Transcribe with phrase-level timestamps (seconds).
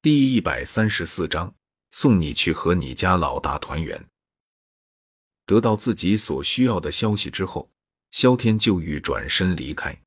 [0.00, 1.52] 第一百三十四章，
[1.90, 4.06] 送你去和你家老大团圆。
[5.44, 7.68] 得到自己所需要的消息之后，
[8.12, 10.00] 萧天就欲转身离开。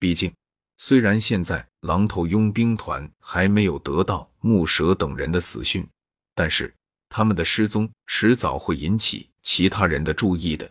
[0.00, 0.34] 毕竟，
[0.78, 5.88] 虽然现在狼头佣兵团还没有得到木蛇等人的死讯，
[6.34, 6.74] 但是
[7.08, 10.68] 他们的失踪迟早会引起其他人的注意的。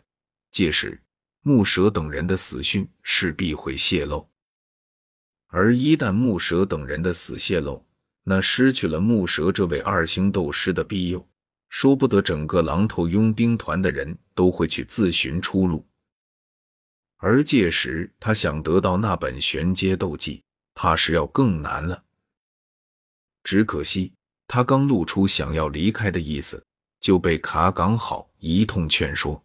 [0.51, 1.01] 届时，
[1.43, 4.27] 木蛇等人的死讯势必会泄露。
[5.47, 7.84] 而一旦木蛇等人的死泄露，
[8.27, 11.27] 那失去了木蛇这位二星斗师的庇佑，
[11.69, 15.85] 说不得整个狼头佣兵团的人都会去自寻出路。
[17.17, 20.41] 而届时，他想得到那本玄阶斗技，
[20.73, 22.03] 怕是要更难了。
[23.43, 24.11] 只可惜，
[24.47, 26.65] 他刚露出想要离开的意思，
[26.99, 29.43] 就被卡岗好一通劝说，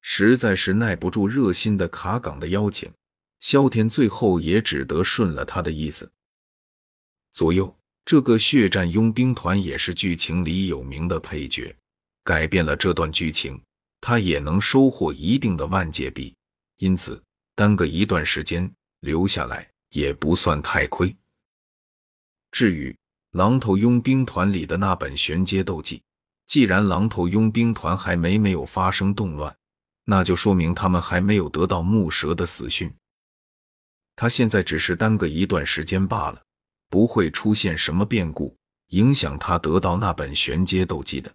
[0.00, 2.88] 实在是耐不住热心的卡岗的邀请。
[3.40, 6.10] 萧天最后也只得顺了他的意思。
[7.38, 7.72] 左右
[8.04, 11.72] 这个血战佣兵团也是剧情里有名的配角，
[12.24, 13.62] 改变了这段剧情，
[14.00, 16.34] 他也能收获一定的万界币，
[16.78, 17.22] 因此
[17.54, 18.68] 耽搁一段时间
[19.02, 21.14] 留下来也不算太亏。
[22.50, 22.92] 至于
[23.30, 26.02] 狼头佣兵团里的那本玄阶斗技，
[26.48, 29.56] 既然狼头佣兵团还没没有发生动乱，
[30.06, 32.92] 那就说明他们还没有得到木蛇的死讯。
[34.16, 36.42] 他现在只是耽搁一段时间罢了，
[36.88, 38.56] 不会出现什么变故
[38.88, 41.34] 影响他得到那本玄阶斗技的。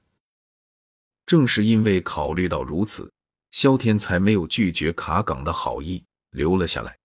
[1.26, 3.12] 正是因为考虑到如此，
[3.52, 6.98] 萧天才没有拒绝卡岗的好意，留了下来。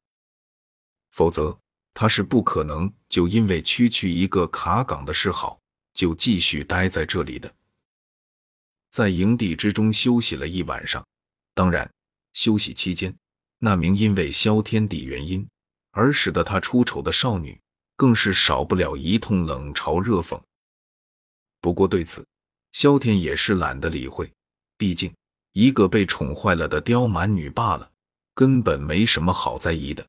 [1.10, 1.58] 否则，
[1.94, 5.60] 他是不可能就因为区区一个卡岗的示好，
[5.94, 7.54] 就继续待在这里的。
[8.90, 11.06] 在营地之中休息了一晚上，
[11.54, 11.90] 当然，
[12.32, 13.14] 休息期间，
[13.58, 15.46] 那名因为萧天地原因。
[15.90, 17.60] 而使得他出丑的少女，
[17.98, 20.40] 更是少不了一通冷嘲热讽。
[21.60, 22.24] 不过对此，
[22.70, 24.30] 萧天也是懒得理会，
[24.76, 25.12] 毕竟
[25.52, 27.90] 一个被宠坏了的刁蛮女罢了，
[28.34, 30.06] 根本没什么好在意的。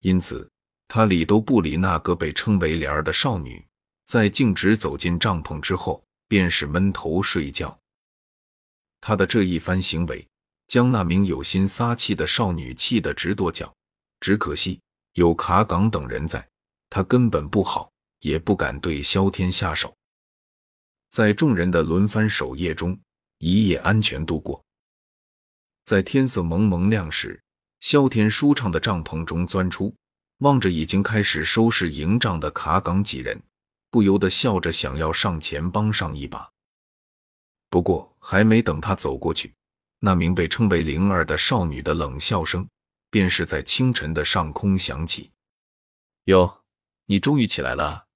[0.00, 0.50] 因此，
[0.88, 3.62] 他理都不理那个被称为莲儿的少女，
[4.06, 7.78] 在径直走进帐篷之后，便是闷头睡觉。
[9.02, 10.26] 他的这一番行为，
[10.68, 13.70] 将那名有心撒气的少女气得直跺脚。
[14.20, 14.80] 只可惜
[15.12, 16.48] 有卡岗等人在，
[16.94, 19.96] 他根本不好，也不敢对萧天下手。
[21.08, 23.00] 在众人的轮番守夜中，
[23.38, 24.62] 一夜安全度过。
[25.84, 27.42] 在天色蒙蒙亮时，
[27.80, 29.94] 萧天舒畅的帐篷中钻出，
[30.40, 33.42] 望着已经开始收拾营帐的卡岗几人，
[33.90, 36.46] 不由得笑着想要上前帮上一把。
[37.70, 39.54] 不过，还没等他走过去，
[40.00, 42.68] 那名被称为灵儿的少女的冷笑声。
[43.08, 45.30] 便是在清晨的上空响起。
[46.24, 46.61] 哟，
[47.12, 48.06] 你终于起来了！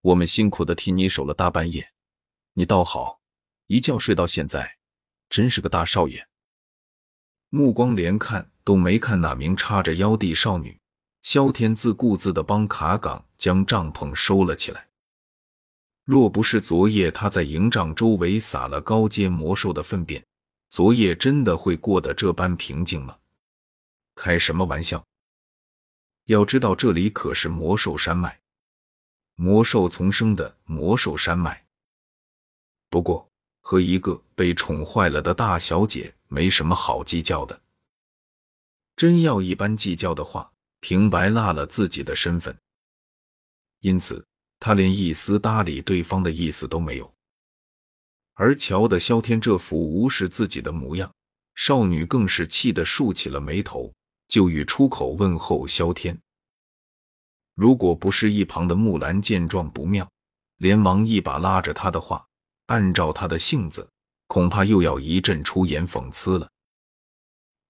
[0.00, 1.90] 我们辛苦的替你守了大半夜，
[2.52, 3.18] 你倒好，
[3.66, 4.76] 一觉睡到现在，
[5.28, 6.28] 真是个大少爷。
[7.48, 10.78] 目光连看都没看那名叉着腰的少女，
[11.22, 14.86] 萧天自顾自的帮卡岗将帐篷收了起来。
[16.04, 20.24] 若不是昨夜他在营帐周围撒了高阶魔兽的粪便，
[20.70, 23.18] 昨夜真的会过得这般平静吗？
[24.14, 25.04] 开什么玩笑！
[26.24, 28.40] 要知道，这里可是魔兽山脉，
[29.34, 31.64] 魔兽丛生的魔兽山脉。
[32.88, 33.28] 不过，
[33.60, 37.60] 和一个被宠坏了的大小姐没什么好计较的。
[38.96, 42.56] 真要一般计较的话，平白落了自己的身份。
[43.80, 44.24] 因此，
[44.60, 47.12] 他连一丝搭理对方的意思都没有。
[48.32, 51.12] 而瞧的萧天这副无视自己的模样，
[51.54, 53.92] 少女更是气得竖起了眉头。
[54.34, 56.20] 就欲出口问候萧天，
[57.54, 60.10] 如果不是一旁的木兰见状不妙，
[60.56, 62.26] 连忙一把拉着他的话，
[62.66, 63.88] 按照他的性子，
[64.26, 66.50] 恐怕又要一阵出言讽刺了。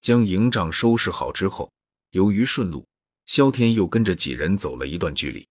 [0.01, 1.71] 将营帐收拾好之后，
[2.09, 2.83] 由于顺路，
[3.27, 5.47] 萧天又跟着几人走了一段距离。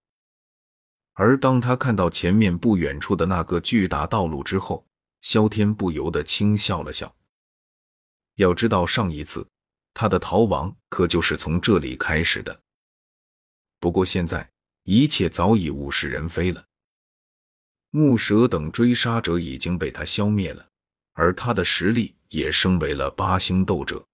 [1.12, 4.84] 而当他看到前面不远处的那个巨大道路之后，
[5.20, 7.14] 萧天不由得轻笑了笑。
[8.34, 9.46] 要知道上一次。
[9.94, 12.60] 他的逃亡可就是从这里开始的。
[13.80, 14.50] 不过现在
[14.82, 16.66] 一切早已物是人非了，
[17.90, 20.68] 木蛇等追杀者已经被他消灭了，
[21.12, 24.04] 而他的实力也升为了八星斗者。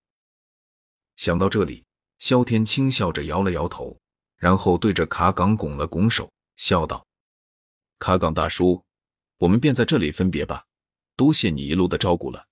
[1.17, 1.85] 想到这里，
[2.19, 3.99] 萧天轻笑着摇了摇头，
[4.37, 7.07] 然后对着卡岗拱了拱手，笑道
[7.99, 8.85] ：“卡岗大叔，
[9.39, 10.67] 我们便在这里分别吧，
[11.17, 12.47] 多谢你一路的照顾了。”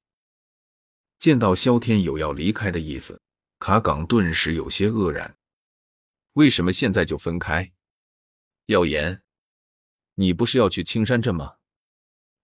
[1.18, 3.20] 见到萧天有要离开的意思，
[3.58, 5.36] 卡岗顿时有些愕然。
[6.34, 7.72] 为什么现在就分开？
[8.66, 9.22] 耀言，
[10.14, 11.54] 你不是要去青山镇吗？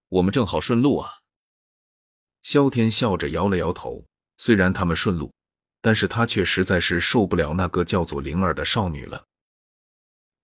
[0.08, 1.20] 我们正好顺路啊。
[2.42, 4.06] 萧天笑着摇了摇头，
[4.38, 5.32] 虽然他们顺路，
[5.80, 9.26] 但是他却实在是受不了那个叫做灵儿的少女了。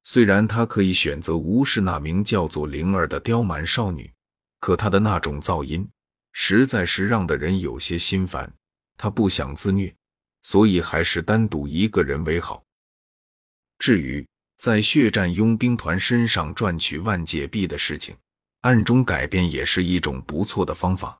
[0.04, 4.12] 虽然他可以选择无视那名叫做灵儿的刁蛮少女，
[4.60, 5.90] 可她的那种噪音
[6.32, 8.52] 实在是让的人有些心烦。
[8.96, 9.94] 他不想自虐，
[10.42, 12.62] 所以还是单独一个人为好。
[13.78, 14.26] 至于
[14.58, 18.14] 在血战佣兵团身上赚取万界币的事情，
[18.60, 21.18] 暗中改变也是一种不错的方法，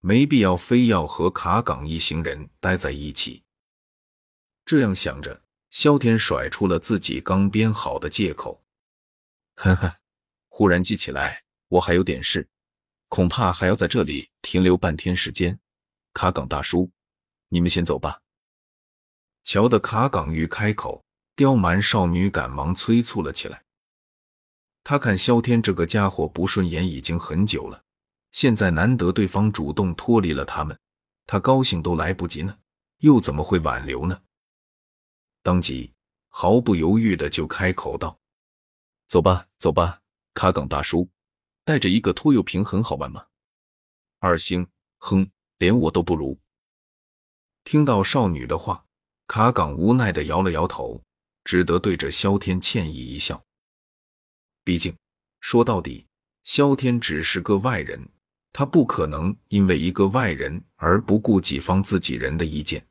[0.00, 3.42] 没必要非要和卡岗一行人待在一起。
[4.66, 8.62] 这样想着，萧天甩出了自己刚编好的借口
[9.56, 9.96] ：“呵呵，
[10.50, 12.46] 忽然记起来，我还有点事，
[13.12, 15.60] 恐怕还要在这里停留半天时间。
[16.14, 16.90] 卡岗大叔，
[17.50, 18.22] 你们先走吧。”
[19.44, 21.04] 瞧得卡岗欲开口。
[21.34, 23.64] 刁蛮少女赶忙催促了起来。
[24.84, 27.82] 他看萧天这个家伙不顺眼已经很久了，
[28.32, 30.78] 现在难得对方主动脱离了他们，
[31.26, 32.58] 他高兴都来不及呢，
[32.98, 34.22] 又怎么会挽留呢？
[35.42, 35.92] 当即
[36.28, 38.18] 毫不犹豫的就开口道
[39.08, 40.00] ：“走吧，走吧，
[40.34, 41.08] 卡岗大叔，
[41.64, 43.26] 带着一个拖油瓶很好玩吗？
[44.18, 44.66] 二星，
[44.98, 46.38] 哼，连我都不如。”
[47.64, 48.84] 听到少女的话，
[49.26, 51.02] 卡岗无奈的摇了摇头。
[51.44, 53.42] 只得对着萧天歉意一笑。
[54.62, 54.94] 毕竟
[55.40, 56.06] 说到底，
[56.44, 58.08] 萧天只是个外人，
[58.52, 62.86] 他不可能因为一个外人而不顾己方自己人的意见。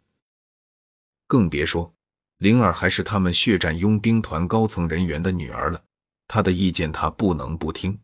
[1.28, 1.96] 更别说
[2.40, 5.82] 灵儿还是他们血战佣兵团高层人员的女儿了，
[6.28, 7.98] 他的意见他不能不听。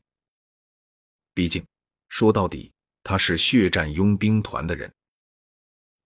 [1.38, 1.64] 毕竟
[2.10, 2.72] 说到底，
[3.04, 4.92] 他是血战佣兵团的人。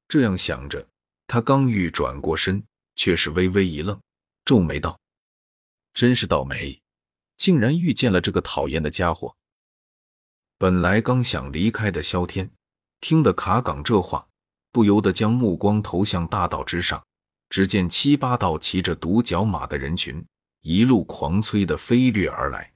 [0.10, 0.86] 这样想着，
[1.26, 2.62] 他刚欲转过身，
[2.98, 3.98] 却是微微一愣。
[4.44, 5.00] 皱眉道
[5.96, 6.78] ：“真是倒霉，
[7.38, 9.34] 竟然遇见了这个讨厌的家伙。”
[10.60, 12.52] 本来刚想离开的萧天，
[13.00, 14.28] 听得卡岗这话，
[14.74, 17.02] 不由得将目光投向大道之上。
[17.50, 20.26] 只见七八道骑着独角马的人群，
[20.60, 22.74] 一路狂催的飞掠而来。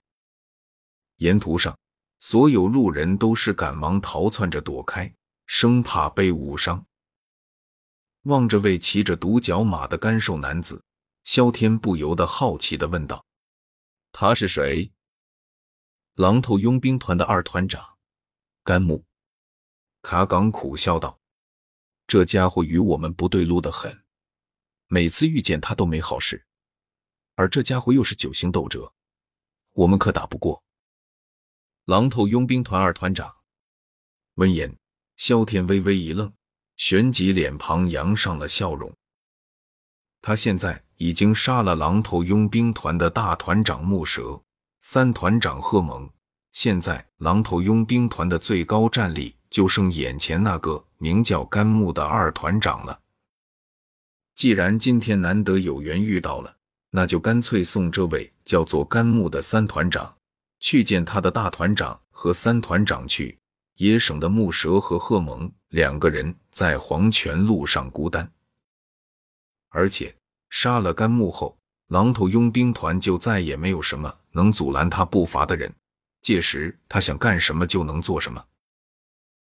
[1.18, 1.78] 沿途上，
[2.20, 5.14] 所有路人都是赶忙逃窜着躲开，
[5.46, 6.86] 生怕被误伤。
[8.24, 10.82] 望着为骑着独角马的干瘦男子。
[11.24, 13.26] 萧天不由得好奇的问道
[14.14, 14.92] ：“他是谁？”
[16.14, 17.84] 狼头佣兵团的二团长
[18.64, 19.04] 甘木。
[20.04, 21.20] 卡岗苦笑道
[22.06, 24.04] ：“这家伙与我们不对路的很，
[24.86, 26.46] 每次遇见他都没好事。
[27.34, 28.94] 而这家伙又是九星斗者，
[29.74, 30.64] 我们可打不过。”
[31.86, 33.32] 狼头佣兵团二团长
[34.36, 34.76] 闻言，
[35.18, 36.34] 萧天微微一愣，
[36.78, 38.92] 旋即脸庞扬上了笑容。
[40.22, 40.84] 他现在。
[40.98, 44.42] 已经杀了狼头佣兵团的大团长木蛇，
[44.80, 46.10] 三团长贺蒙。
[46.54, 53.02] 现在狼头佣兵团的最高战力就剩眼前那个名叫甘木的二团长了。
[54.36, 56.56] 既然今天难得有缘遇到了，
[56.92, 60.16] 那就干脆送这位叫做甘木的三团长
[60.60, 63.38] 去见他的大团长和三团长去，
[63.76, 68.32] 也省得木蛇和贺蒙两个人在黄泉路上孤单，
[69.70, 70.16] 而且。
[70.48, 71.58] 杀了甘木后，
[71.88, 75.74] 狼头佣兵团就再也没有什么能阻拦他步伐的人。
[76.22, 78.42] 届时他想干什么就能做什么。